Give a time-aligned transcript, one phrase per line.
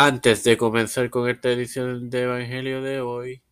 [0.00, 3.42] Antes de comenzar con esta edición de Evangelio de hoy,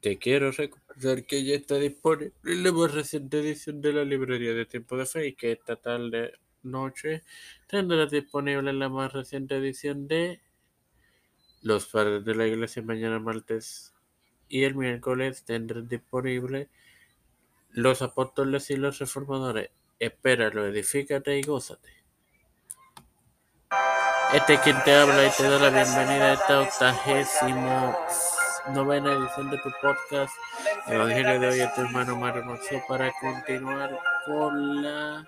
[0.00, 4.64] te quiero recordar que ya está disponible la más reciente edición de la librería de
[4.64, 6.32] Tiempo de Fe y que esta tarde
[6.62, 7.24] noche
[7.66, 10.40] tendrás disponible la más reciente edición de
[11.60, 13.92] Los Padres de la Iglesia mañana martes
[14.48, 16.70] y el miércoles tendrás disponible
[17.68, 19.68] Los Apóstoles y los Reformadores.
[19.98, 22.05] Espéralo, edifícate y gózate.
[24.32, 27.96] Este es quien te habla y te da la bienvenida a esta octagésimo
[28.68, 30.34] novena edición de tu podcast
[30.86, 35.24] Evangelio de hoy a tu hermano Mario Maxo para continuar con la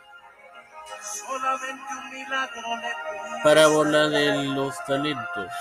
[3.42, 5.52] parábola de los talentos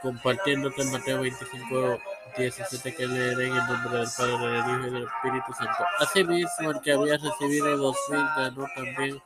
[0.00, 1.98] compartiéndote Mateo 25
[2.36, 5.84] 17 que leeré en el nombre del Padre, del Hijo y del Espíritu Santo.
[6.00, 9.22] Asimismo, el que había recibido dos mil ganó también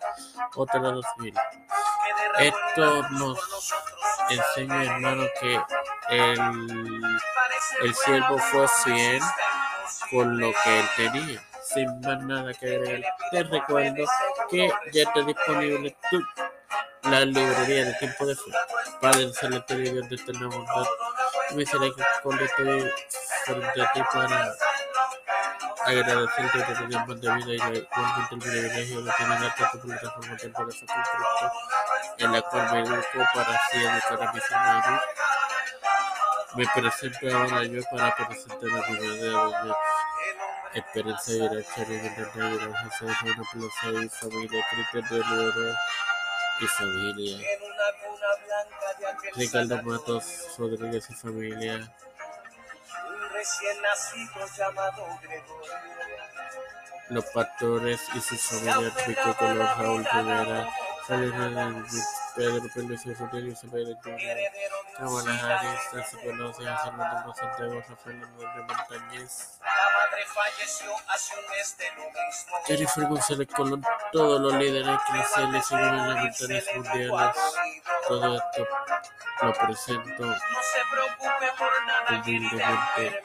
[0.54, 1.34] otra dos mil.
[2.38, 3.38] Esto nos
[4.30, 5.60] enseña, hermano, que
[6.10, 6.40] el,
[7.82, 9.22] el siervo fue fiel
[10.10, 13.12] con lo que él tenía, sin más nada que agregar.
[13.30, 14.04] Te recuerdo
[14.50, 16.22] que ya está disponible tu,
[17.10, 18.50] la librería de tiempo de fe.
[19.00, 20.86] Padre celeste Dios de eterna bondad,
[21.54, 22.48] misericordia
[23.44, 24.54] frente a ti para
[25.84, 30.52] agradecerte por tiempo de vida y igualmente el privilegio de tener esta tu plataforma de
[30.52, 30.86] con Cristo,
[32.18, 35.02] en la cual me educo para así educar a mis hermanos.
[36.54, 39.76] Me presento ahora yo para presentar a mi verdadera
[40.74, 45.74] Esperanza y Gracia de Negro, José Juan Plaza y familia, Cristian de Oro
[46.60, 47.38] y familia.
[49.34, 51.94] Ricardo Matos Rodríguez y familia.
[57.10, 60.68] Los pastores y sus familias, Rico Color, Raúl Rivera,
[61.06, 61.84] Salina
[62.36, 63.48] Pedro Pérez Isabel
[65.94, 69.60] Nancy Pelosi, José Manuel Santiago, Rafael Hernández Montañez.
[72.66, 77.36] Jennifer González Colón, todos los líderes cristianos y gubernamentales mundiales,
[78.06, 78.66] todo esto
[79.42, 83.18] lo presento humildemente y así mismo lo pido en el nombre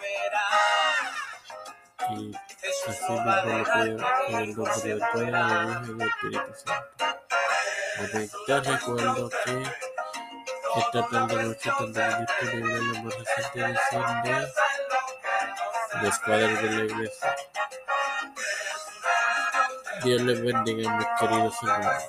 [3.34, 3.97] del Padre,
[4.28, 7.06] del Hijo y del Espíritu Santo.
[8.00, 8.29] Amén.
[8.47, 9.63] Te recuerdo que
[10.75, 14.47] esta tarde noche tendrá disponible la más reciente edición de
[16.01, 17.35] los padres de la iglesia.
[20.03, 22.03] Dios les bendiga, mis queridos hermanos.